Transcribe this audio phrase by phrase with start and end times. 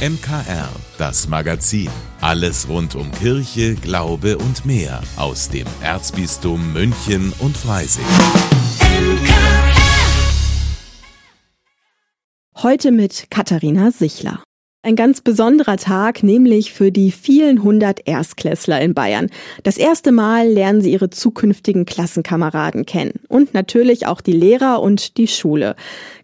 [0.00, 1.90] MKR, das Magazin.
[2.22, 8.06] Alles rund um Kirche, Glaube und mehr aus dem Erzbistum München und Freising.
[12.56, 14.42] Heute mit Katharina Sichler.
[14.82, 19.28] Ein ganz besonderer Tag, nämlich für die vielen hundert Erstklässler in Bayern.
[19.62, 23.20] Das erste Mal lernen sie ihre zukünftigen Klassenkameraden kennen.
[23.28, 25.76] Und natürlich auch die Lehrer und die Schule.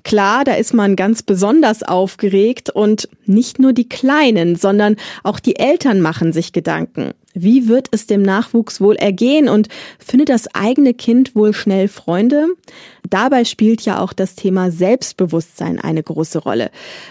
[0.05, 5.57] Klar, da ist man ganz besonders aufgeregt und nicht nur die Kleinen, sondern auch die
[5.57, 7.11] Eltern machen sich Gedanken.
[7.39, 9.69] Wie wird es dem Nachwuchs wohl ergehen und
[9.99, 12.47] findet das eigene Kind wohl schnell Freunde?
[13.11, 16.71] Dabei spielt ja auch das Thema Selbstbewusstsein eine große Rolle.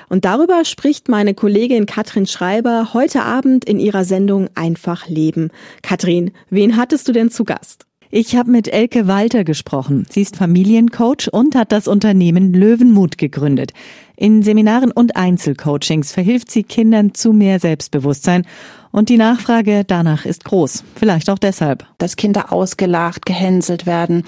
[0.09, 5.51] Und darüber spricht meine Kollegin Katrin Schreiber heute Abend in ihrer Sendung Einfach Leben.
[5.83, 7.85] Katrin, wen hattest du denn zu Gast?
[8.17, 10.05] Ich habe mit Elke Walter gesprochen.
[10.09, 13.73] Sie ist Familiencoach und hat das Unternehmen Löwenmut gegründet.
[14.15, 18.45] In Seminaren und Einzelcoachings verhilft sie Kindern zu mehr Selbstbewusstsein.
[18.95, 20.85] Und die Nachfrage danach ist groß.
[20.95, 21.85] Vielleicht auch deshalb.
[21.97, 24.23] Dass Kinder ausgelacht, gehänselt werden.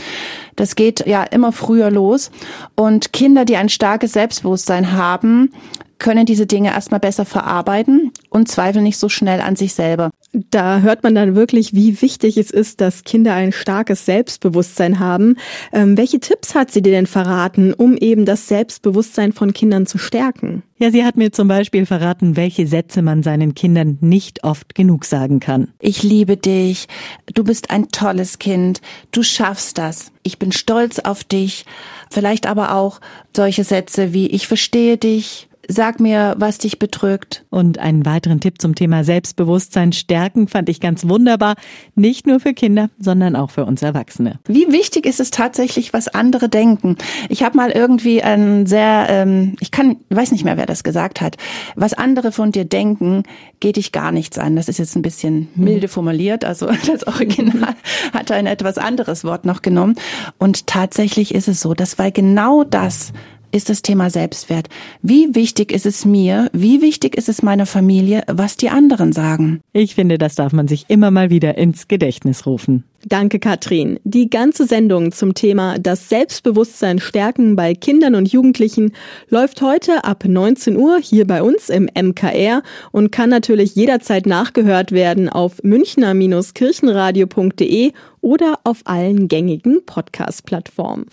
[0.57, 2.31] Das geht ja immer früher los.
[2.75, 5.53] Und Kinder, die ein starkes Selbstbewusstsein haben,
[5.99, 10.11] können diese Dinge erstmal besser verarbeiten und zweifeln nicht so schnell an sich selber.
[10.33, 15.37] Da hört man dann wirklich, wie wichtig es ist, dass Kinder ein starkes Selbstbewusstsein haben.
[15.71, 19.97] Ähm, welche Tipps hat sie dir denn verraten, um eben das Selbstbewusstsein von Kindern zu
[19.97, 20.63] stärken?
[20.79, 25.05] Ja, sie hat mir zum Beispiel verraten, welche Sätze man seinen Kindern nicht oft genug
[25.05, 25.69] sagen kann.
[25.79, 26.87] Ich liebe dich,
[27.33, 31.65] du bist ein tolles Kind, du schaffst das, ich bin stolz auf dich.
[32.11, 32.99] Vielleicht aber auch
[33.35, 37.45] solche Sätze wie ich verstehe dich, Sag mir, was dich bedrückt.
[37.49, 41.55] Und einen weiteren Tipp zum Thema Selbstbewusstsein stärken fand ich ganz wunderbar.
[41.93, 44.39] Nicht nur für Kinder, sondern auch für uns Erwachsene.
[44.47, 46.95] Wie wichtig ist es tatsächlich, was andere denken?
[47.27, 51.19] Ich habe mal irgendwie ein sehr, ähm, ich kann, weiß nicht mehr, wer das gesagt
[51.19, 51.35] hat.
[51.75, 53.23] Was andere von dir denken,
[53.59, 54.55] geht dich gar nichts an.
[54.55, 56.45] Das ist jetzt ein bisschen milde formuliert.
[56.45, 57.75] Also das Original
[58.13, 59.95] hat ein etwas anderes Wort noch genommen.
[60.37, 63.11] Und tatsächlich ist es so, dass weil genau das
[63.51, 64.67] ist das Thema Selbstwert.
[65.01, 69.61] Wie wichtig ist es mir, wie wichtig ist es meiner Familie, was die anderen sagen?
[69.73, 72.83] Ich finde, das darf man sich immer mal wieder ins Gedächtnis rufen.
[73.05, 74.01] Danke, Katrin.
[74.03, 78.91] Die ganze Sendung zum Thema das Selbstbewusstsein stärken bei Kindern und Jugendlichen
[79.29, 84.91] läuft heute ab 19 Uhr hier bei uns im MKR und kann natürlich jederzeit nachgehört
[84.91, 91.05] werden auf münchner-kirchenradio.de oder auf allen gängigen Podcast-Plattformen.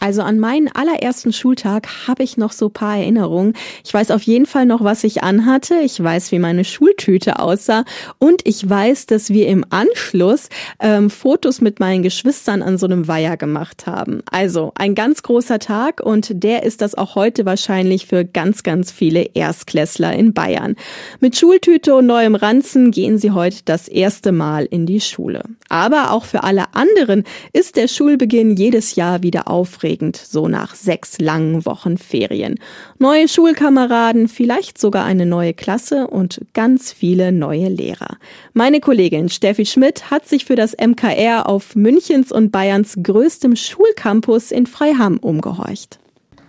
[0.00, 3.52] Also an meinen allerersten Schultag habe ich noch so paar Erinnerungen.
[3.84, 5.74] Ich weiß auf jeden Fall noch, was ich anhatte.
[5.84, 7.84] Ich weiß, wie meine Schultüte aussah.
[8.18, 10.48] Und ich weiß, dass wir im Anschluss
[10.80, 14.22] ähm, Fotos mit meinen Geschwistern an so einem Weiher gemacht haben.
[14.30, 18.90] Also ein ganz großer Tag und der ist das auch heute wahrscheinlich für ganz, ganz
[18.90, 20.76] viele Erstklässler in Bayern.
[21.20, 25.42] Mit Schultüte und neuem Ranzen gehen sie heute das erste Mal in die Schule.
[25.68, 30.74] Aber auch für alle anderen ist der Schulbeginn jedes Jahr wieder aufregend aufregend, so nach
[30.74, 32.58] sechs langen Wochen Ferien.
[32.98, 38.16] Neue Schulkameraden, vielleicht sogar eine neue Klasse und ganz viele neue Lehrer.
[38.52, 44.52] Meine Kollegin Steffi Schmidt hat sich für das MKR auf Münchens und Bayerns größtem Schulcampus
[44.52, 45.98] in Freiham umgehorcht.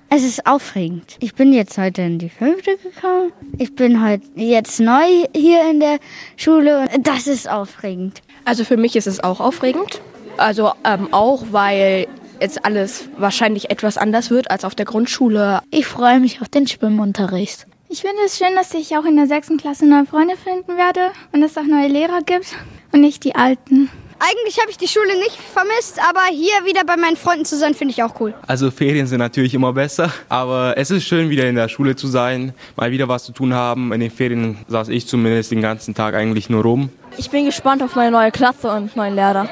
[0.10, 1.16] Es ist aufregend.
[1.20, 3.32] Ich bin jetzt heute in die fünfte gekommen.
[3.58, 6.00] Ich bin heute jetzt neu hier in der
[6.36, 8.22] Schule und das ist aufregend.
[8.46, 10.02] Also für mich ist es auch aufregend.
[10.38, 12.08] Also ähm, auch, weil
[12.42, 15.62] jetzt alles wahrscheinlich etwas anders wird als auf der Grundschule.
[15.72, 17.68] Ich freue mich auf den Schwimmunterricht.
[17.88, 21.12] Ich finde es schön, dass ich auch in der sechsten Klasse neue Freunde finden werde
[21.34, 22.56] und es auch neue Lehrer gibt
[22.92, 23.90] und nicht die alten.
[24.18, 27.74] Eigentlich habe ich die Schule nicht vermisst, aber hier wieder bei meinen Freunden zu sein,
[27.74, 28.36] finde ich auch cool.
[28.46, 32.08] Also Ferien sind natürlich immer besser, aber es ist schön, wieder in der Schule zu
[32.08, 33.92] sein, mal wieder was zu tun haben.
[33.92, 36.90] In den Ferien saß ich zumindest den ganzen Tag eigentlich nur rum.
[37.18, 39.50] Ich bin gespannt auf meine neue Klasse und neuen Lehrer.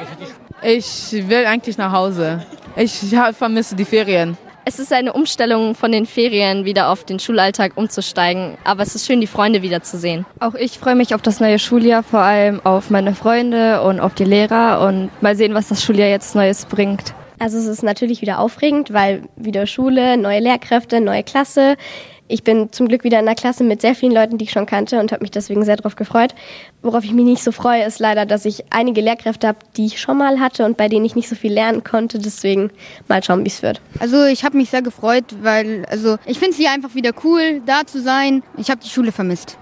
[0.61, 2.45] Ich will eigentlich nach Hause.
[2.75, 4.38] Ich vermisse die Ferien.
[4.66, 9.08] Es ist eine Umstellung von den Ferien wieder auf den Schulalltag umzusteigen, aber es ist
[9.08, 10.26] schön, die Freunde wiederzusehen.
[10.40, 14.14] Auch ich freue mich auf das neue Schuljahr, vor allem auf meine Freunde und auf
[14.14, 17.16] die Lehrer und mal sehen, was das Schuljahr jetzt Neues bringt.
[17.40, 21.78] Also es ist natürlich wieder aufregend, weil wieder Schule, neue Lehrkräfte, neue Klasse.
[22.32, 24.68] Ich bin zum Glück wieder in einer Klasse mit sehr vielen Leuten, die ich schon
[24.68, 26.36] kannte und habe mich deswegen sehr darauf gefreut.
[26.84, 30.00] Worauf ich mich nicht so freue, ist leider, dass ich einige Lehrkräfte habe, die ich
[30.00, 32.20] schon mal hatte und bei denen ich nicht so viel lernen konnte.
[32.20, 32.70] Deswegen
[33.08, 33.82] mal schauen, wie es wird.
[34.00, 37.62] Also ich habe mich sehr gefreut, weil also ich finde es hier einfach wieder cool,
[37.66, 38.44] da zu sein.
[38.58, 39.58] Ich habe die Schule vermisst.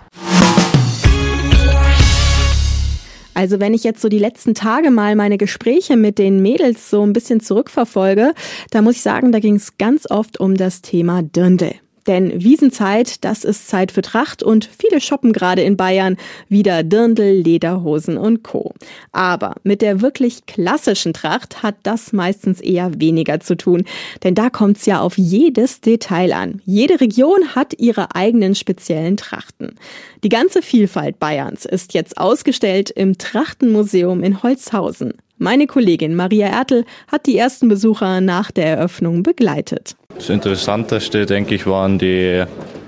[3.38, 7.04] Also wenn ich jetzt so die letzten Tage mal meine Gespräche mit den Mädels so
[7.04, 8.34] ein bisschen zurückverfolge,
[8.72, 11.76] da muss ich sagen, da ging es ganz oft um das Thema Dirndl.
[12.08, 16.16] Denn Wiesenzeit, das ist Zeit für Tracht und viele shoppen gerade in Bayern
[16.48, 18.74] wieder Dirndl, Lederhosen und Co.
[19.12, 23.84] Aber mit der wirklich klassischen Tracht hat das meistens eher weniger zu tun.
[24.24, 26.62] Denn da kommt's ja auf jedes Detail an.
[26.66, 29.76] Jede Region hat ihre eigenen speziellen Trachten.
[30.24, 35.14] Die ganze Vielfalt Bayerns ist jetzt ausgestellt im Trachtenmuseum in Holzhausen.
[35.40, 39.96] Meine Kollegin Maria Ertel hat die ersten Besucher nach der Eröffnung begleitet.
[40.16, 42.44] Das Interessanteste, denke ich, waren die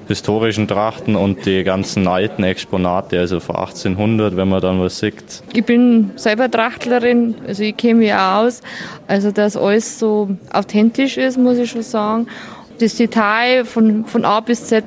[0.08, 5.44] historischen Trachten und die ganzen alten Exponate, also von 1800, wenn man dann was sieht.
[5.54, 8.62] Ich bin selber Trachtlerin, also ich kenne mich auch aus.
[9.06, 12.28] Also, dass alles so authentisch ist, muss ich schon sagen.
[12.80, 14.84] Das Detail von, von A bis Z,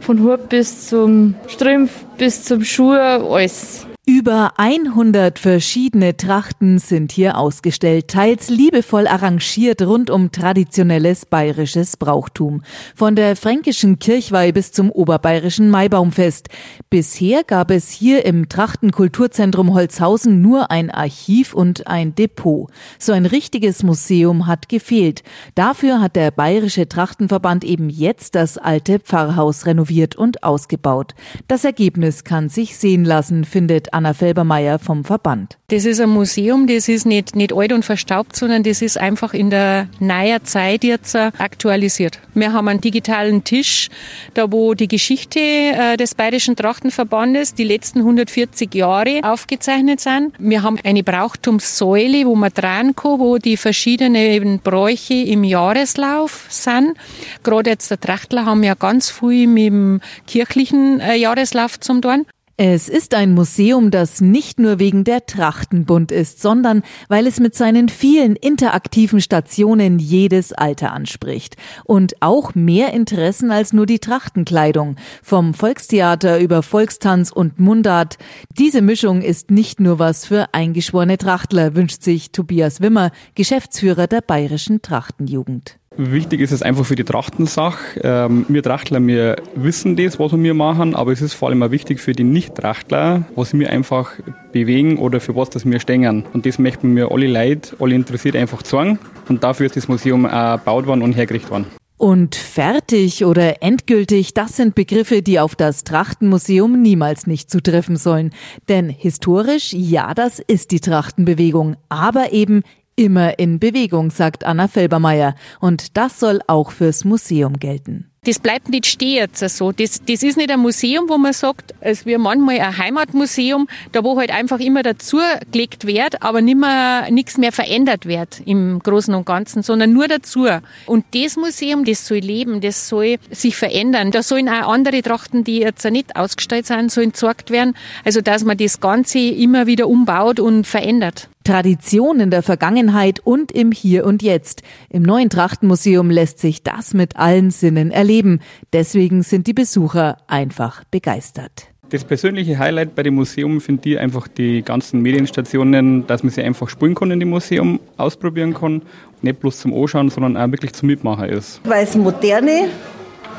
[0.00, 3.86] von Hut bis zum Strümpf bis zum Schuh, alles.
[4.04, 12.62] Über 100 verschiedene Trachten sind hier ausgestellt, teils liebevoll arrangiert rund um traditionelles bayerisches Brauchtum.
[12.96, 16.48] Von der fränkischen Kirchweih bis zum oberbayerischen Maibaumfest.
[16.90, 22.72] Bisher gab es hier im Trachtenkulturzentrum Holzhausen nur ein Archiv und ein Depot.
[22.98, 25.22] So ein richtiges Museum hat gefehlt.
[25.54, 31.14] Dafür hat der Bayerische Trachtenverband eben jetzt das alte Pfarrhaus renoviert und ausgebaut.
[31.46, 35.58] Das Ergebnis kann sich sehen lassen, findet Anna Felbermeier vom Verband.
[35.68, 39.32] Das ist ein Museum, das ist nicht, nicht alt und verstaubt, sondern das ist einfach
[39.32, 42.18] in der neuen Zeit jetzt aktualisiert.
[42.34, 43.90] Wir haben einen digitalen Tisch,
[44.34, 50.32] da wo die Geschichte äh, des Bayerischen Trachtenverbandes, die letzten 140 Jahre aufgezeichnet sind.
[50.36, 56.96] Wir haben eine Brauchtumssäule, wo man dran kann, wo die verschiedenen Bräuche im Jahreslauf sind.
[57.44, 62.26] Gerade jetzt der Trachtler haben ja ganz viel mit dem kirchlichen äh, Jahreslauf zum tun.
[62.58, 67.40] Es ist ein Museum, das nicht nur wegen der Trachten bunt ist, sondern weil es
[67.40, 71.56] mit seinen vielen interaktiven Stationen jedes Alter anspricht.
[71.84, 74.96] Und auch mehr Interessen als nur die Trachtenkleidung.
[75.22, 78.18] Vom Volkstheater über Volkstanz und Mundart.
[78.58, 84.20] Diese Mischung ist nicht nur was für eingeschworene Trachtler, wünscht sich Tobias Wimmer, Geschäftsführer der
[84.20, 85.81] Bayerischen Trachtenjugend.
[85.96, 88.00] Wichtig ist es einfach für die Trachtensache.
[88.02, 91.70] Ähm, wir Trachtler, wir wissen das, was wir machen, aber es ist vor allem auch
[91.70, 94.12] wichtig für die Nicht-Trachtler, was wir einfach
[94.52, 96.24] bewegen oder für was das wir stehen.
[96.32, 98.98] Und das möchten wir alle Leute, alle interessiert einfach zeigen.
[99.28, 101.66] Und dafür ist das Museum auch gebaut worden und hergerichtet worden.
[101.98, 108.32] Und fertig oder endgültig, das sind Begriffe, die auf das Trachtenmuseum niemals nicht zutreffen sollen.
[108.68, 112.64] Denn historisch, ja, das ist die Trachtenbewegung, aber eben
[112.96, 115.34] immer in Bewegung, sagt Anna Felbermeier.
[115.60, 118.12] Und das soll auch fürs Museum gelten.
[118.24, 119.72] Das bleibt nicht stehen jetzt so.
[119.72, 124.04] Das, das ist nicht ein Museum, wo man sagt, es wäre manchmal ein Heimatmuseum, da
[124.04, 129.26] wo halt einfach immer dazugelegt wird, aber nimmer nichts mehr verändert wird im Großen und
[129.26, 130.46] Ganzen, sondern nur dazu.
[130.86, 134.12] Und das Museum, das soll leben, das soll sich verändern.
[134.12, 137.74] Da sollen auch andere Trachten, die jetzt nicht ausgestellt sind, sollen gezeigt werden.
[138.04, 141.28] Also dass man das Ganze immer wieder umbaut und verändert.
[141.44, 144.62] Tradition in der Vergangenheit und im Hier und Jetzt.
[144.88, 148.40] Im neuen Trachtenmuseum lässt sich das mit allen Sinnen erleben.
[148.72, 151.68] Deswegen sind die Besucher einfach begeistert.
[151.92, 156.42] Das persönliche Highlight bei dem Museum finde ich einfach die ganzen Medienstationen, dass man sie
[156.42, 158.80] einfach spielen kann in dem Museum, ausprobieren kann.
[159.20, 161.60] Nicht bloß zum Anschauen, sondern auch wirklich zum Mitmachen ist.
[161.64, 162.70] Weil es moderne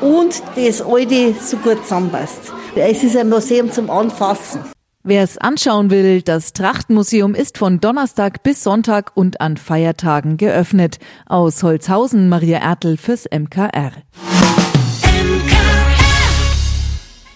[0.00, 2.52] und das alte so gut zusammenpasst.
[2.76, 4.73] Es ist ein Museum zum Anfassen.
[5.06, 10.98] Wer es anschauen will, das Trachtenmuseum ist von Donnerstag bis Sonntag und an Feiertagen geöffnet.
[11.26, 13.92] Aus Holzhausen Maria Ertel fürs MKR.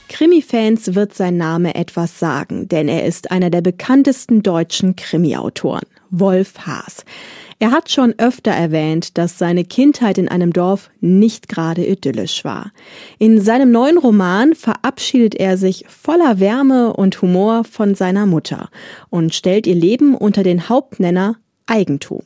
[0.09, 6.55] Krimi-Fans wird sein Name etwas sagen, denn er ist einer der bekanntesten deutschen Krimi-Autoren, Wolf
[6.61, 7.05] Haas.
[7.61, 12.71] Er hat schon öfter erwähnt, dass seine Kindheit in einem Dorf nicht gerade idyllisch war.
[13.19, 18.69] In seinem neuen Roman verabschiedet er sich voller Wärme und Humor von seiner Mutter
[19.11, 21.35] und stellt ihr Leben unter den Hauptnenner
[21.67, 22.23] Eigentum.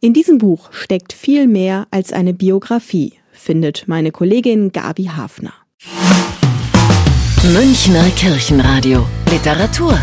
[0.00, 5.54] In diesem Buch steckt viel mehr als eine Biografie, findet meine Kollegin Gabi Hafner.
[7.54, 9.98] Münchner Kirchenradio Literatur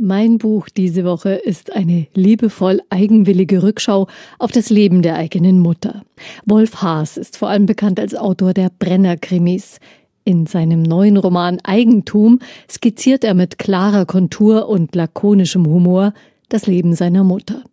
[0.00, 4.06] Mein Buch diese Woche ist eine liebevoll eigenwillige Rückschau
[4.38, 6.02] auf das Leben der eigenen Mutter.
[6.46, 9.80] Wolf Haas ist vor allem bekannt als Autor der Brenner-Krimis.
[10.22, 12.38] In seinem neuen Roman Eigentum
[12.70, 16.12] skizziert er mit klarer Kontur und lakonischem Humor
[16.48, 17.64] das Leben seiner Mutter.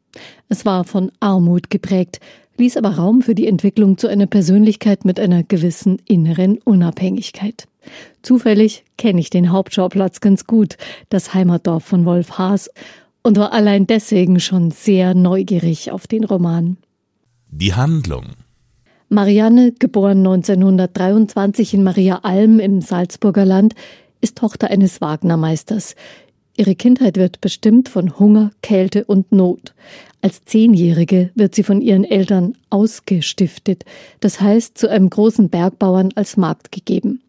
[0.49, 2.19] Es war von Armut geprägt,
[2.57, 7.67] ließ aber Raum für die Entwicklung zu einer Persönlichkeit mit einer gewissen inneren Unabhängigkeit.
[8.21, 10.77] Zufällig kenne ich den Hauptschauplatz ganz gut,
[11.09, 12.69] das Heimatdorf von Wolf Haas,
[13.23, 16.77] und war allein deswegen schon sehr neugierig auf den Roman.
[17.49, 18.25] Die Handlung
[19.09, 23.75] Marianne, geboren 1923 in Maria Alm im Salzburger Land,
[24.19, 25.95] ist Tochter eines Wagnermeisters.
[26.57, 29.75] Ihre Kindheit wird bestimmt von Hunger, Kälte und Not.
[30.21, 33.85] Als Zehnjährige wird sie von ihren Eltern ausgestiftet,
[34.21, 37.21] das heißt zu einem großen Bergbauern als Magd gegeben.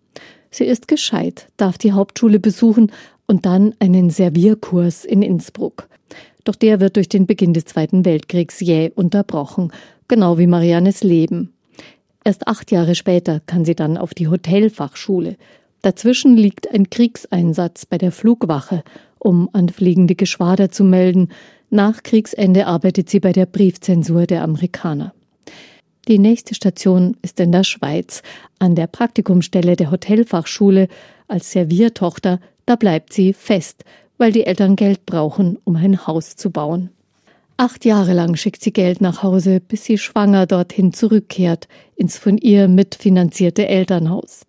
[0.51, 2.93] Sie ist gescheit, darf die Hauptschule besuchen
[3.27, 5.89] und dann einen Servierkurs in Innsbruck.
[6.45, 9.73] Doch der wird durch den Beginn des Zweiten Weltkriegs jäh unterbrochen,
[10.09, 11.53] genau wie Mariannes Leben.
[12.25, 15.37] Erst acht Jahre später kann sie dann auf die Hotelfachschule.
[15.83, 18.83] Dazwischen liegt ein Kriegseinsatz bei der Flugwache,
[19.19, 21.29] um an fliegende Geschwader zu melden.
[21.71, 25.15] Nach Kriegsende arbeitet sie bei der Briefzensur der Amerikaner.
[26.09, 28.23] Die nächste Station ist in der Schweiz,
[28.61, 30.89] an der Praktikumsstelle der Hotelfachschule.
[31.27, 33.85] Als Serviertochter, da bleibt sie fest,
[34.17, 36.91] weil die Eltern Geld brauchen, um ein Haus zu bauen.
[37.57, 42.37] Acht Jahre lang schickt sie Geld nach Hause, bis sie schwanger dorthin zurückkehrt, ins von
[42.39, 44.43] ihr mitfinanzierte Elternhaus.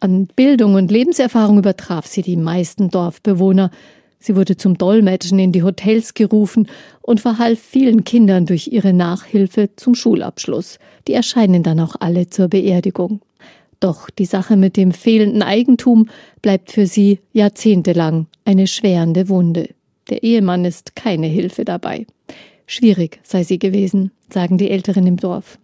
[0.00, 3.70] An Bildung und Lebenserfahrung übertraf sie die meisten Dorfbewohner.
[4.20, 6.68] Sie wurde zum Dolmetschen in die Hotels gerufen
[7.00, 10.78] und verhalf vielen Kindern durch ihre Nachhilfe zum Schulabschluss.
[11.08, 13.22] Die erscheinen dann auch alle zur Beerdigung.
[13.80, 16.10] Doch die Sache mit dem fehlenden Eigentum
[16.42, 19.70] bleibt für sie jahrzehntelang eine schwerende Wunde.
[20.10, 22.06] Der Ehemann ist keine Hilfe dabei.
[22.66, 25.58] Schwierig sei sie gewesen, sagen die Älteren im Dorf.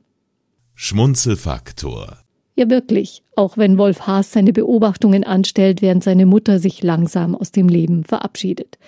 [0.74, 2.18] Schmunzelfaktor
[2.58, 3.22] ja, wirklich.
[3.36, 8.02] Auch wenn Wolf Haas seine Beobachtungen anstellt, während seine Mutter sich langsam aus dem Leben
[8.02, 8.78] verabschiedet.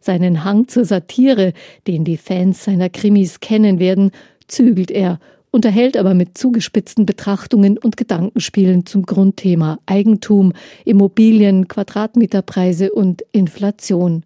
[0.00, 1.52] Seinen Hang zur Satire,
[1.86, 4.10] den die Fans seiner Krimis kennen werden,
[4.48, 5.20] zügelt er,
[5.52, 10.52] unterhält aber mit zugespitzten Betrachtungen und Gedankenspielen zum Grundthema Eigentum,
[10.84, 14.24] Immobilien, Quadratmeterpreise und Inflation.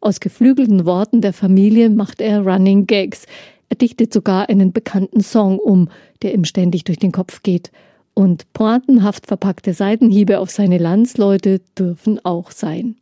[0.00, 3.26] Aus geflügelten Worten der Familie macht er Running Gags.
[3.68, 5.90] Er dichtet sogar einen bekannten Song um,
[6.22, 7.70] der ihm ständig durch den Kopf geht–
[8.18, 12.96] und pointenhaft verpackte Seitenhiebe auf seine Landsleute dürfen auch sein.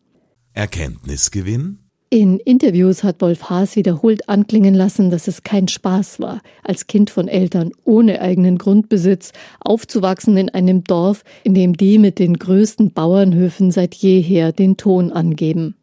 [0.53, 1.79] Erkenntnisgewinn?
[2.11, 7.09] In Interviews hat Wolf Haas wiederholt anklingen lassen, dass es kein Spaß war, als Kind
[7.09, 12.93] von Eltern ohne eigenen Grundbesitz aufzuwachsen in einem Dorf, in dem die mit den größten
[12.93, 15.77] Bauernhöfen seit jeher den Ton angeben.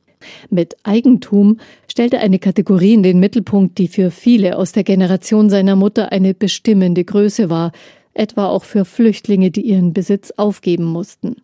[0.51, 5.49] Mit Eigentum stellt er eine Kategorie in den Mittelpunkt, die für viele aus der Generation
[5.49, 7.71] seiner Mutter eine bestimmende Größe war,
[8.13, 11.37] etwa auch für Flüchtlinge, die ihren Besitz aufgeben mussten.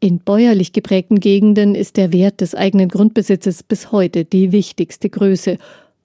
[0.00, 5.58] In bäuerlich geprägten Gegenden ist der Wert des eigenen Grundbesitzes bis heute die wichtigste Größe,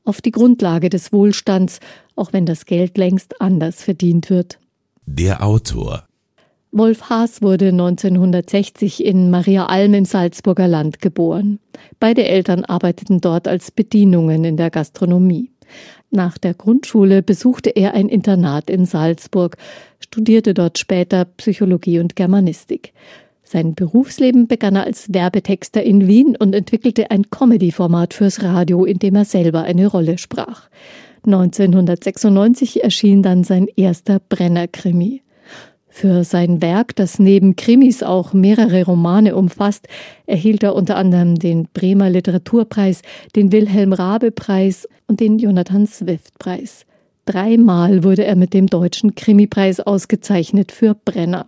[0.04, 1.80] oft die Grundlage des Wohlstands,
[2.16, 4.60] auch wenn das Geld längst anders verdient wird.
[5.06, 6.08] Der Autor
[6.72, 11.60] Wolf Haas wurde 1960 in Maria Alm im Salzburger Land geboren.
[12.00, 15.50] Beide Eltern arbeiteten dort als Bedienungen in der Gastronomie.
[16.10, 19.58] Nach der Grundschule besuchte er ein Internat in Salzburg,
[20.00, 22.94] studierte dort später Psychologie und Germanistik.
[23.44, 29.00] Sein Berufsleben begann er als Werbetexter in Wien und entwickelte ein Comedy-Format fürs Radio, in
[29.00, 30.70] dem er selber eine Rolle sprach.
[31.26, 35.22] 1996 erschien dann sein erster Brenner-Krimi.
[36.00, 39.88] Für sein Werk, das neben Krimis auch mehrere Romane umfasst,
[40.28, 43.02] erhielt er unter anderem den Bremer Literaturpreis,
[43.36, 46.86] den Wilhelm Rabe Preis und den Jonathan Swift Preis.
[47.26, 51.48] Dreimal wurde er mit dem Deutschen Krimipreis ausgezeichnet für Brenner.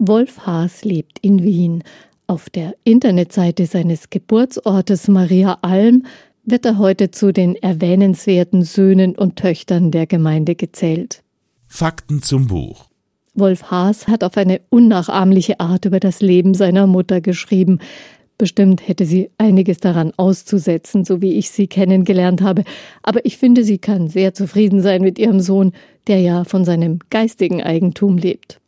[0.00, 1.84] Wolf Haas lebt in Wien.
[2.26, 6.06] Auf der Internetseite seines Geburtsortes Maria Alm
[6.44, 11.22] wird er heute zu den erwähnenswerten Söhnen und Töchtern der Gemeinde gezählt.
[11.68, 12.88] Fakten zum Buch.
[13.34, 17.80] Wolf Haas hat auf eine unnachahmliche Art über das Leben seiner Mutter geschrieben.
[18.38, 22.64] Bestimmt hätte sie einiges daran auszusetzen, so wie ich sie kennengelernt habe,
[23.02, 25.72] aber ich finde, sie kann sehr zufrieden sein mit ihrem Sohn,
[26.08, 28.60] der ja von seinem geistigen Eigentum lebt.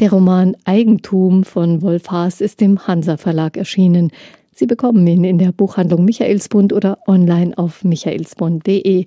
[0.00, 4.10] Der Roman Eigentum von Wolf Haas ist im Hansa Verlag erschienen.
[4.54, 9.06] Sie bekommen ihn in der Buchhandlung Michaelsbund oder online auf michaelsbund.de.